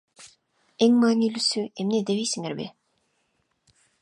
[0.85, 2.69] Эң маанилүүсү эмне дебейсиңерби?